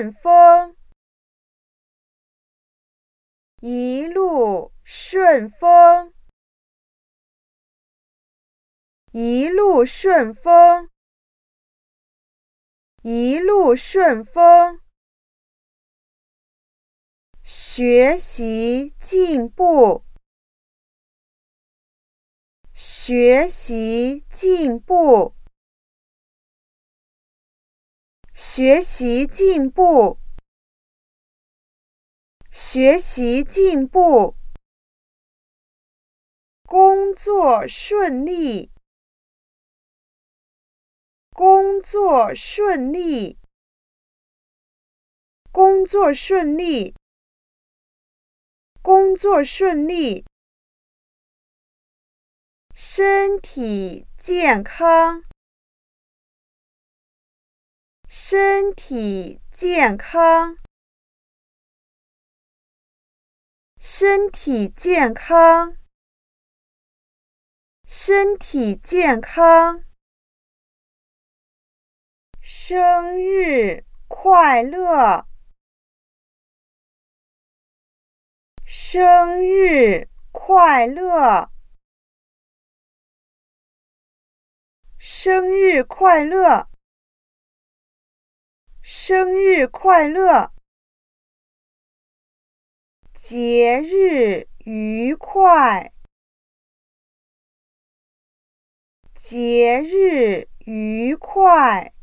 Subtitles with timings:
[0.00, 0.78] 顺风，
[3.60, 6.14] 一路顺风，
[9.12, 10.88] 一路顺风，
[13.02, 14.80] 一路顺风。
[17.42, 20.06] 学习进步，
[22.72, 25.34] 学习进步，
[28.52, 30.18] 学习进步，
[32.50, 34.34] 学习进步。
[36.64, 38.72] 工作顺利，
[41.30, 43.38] 工作顺利，
[45.52, 46.92] 工作顺利。
[48.82, 50.24] 工作顺利，
[52.74, 55.22] 身体健康，
[58.12, 60.58] 身体健康，
[63.78, 65.76] 身体健康，
[67.86, 69.84] 身体健康。
[72.40, 75.28] 生日快乐！
[78.64, 81.52] 生日快乐！
[84.98, 86.66] 生日快乐！
[88.92, 90.52] 生日快乐！
[93.14, 95.92] 节日愉快！
[99.14, 101.94] 节日愉快！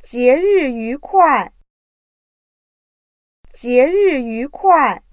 [0.00, 1.52] 节日愉快！
[3.48, 5.04] 节日愉快！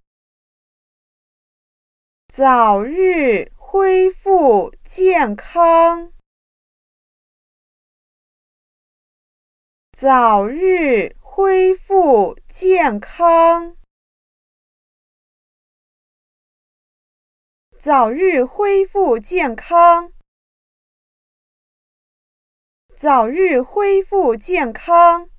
[2.33, 6.11] 早日恢复健康！
[10.01, 13.77] 早日恢复健康！
[17.77, 20.11] 早日恢复健康！
[22.95, 25.29] 早日恢复健康！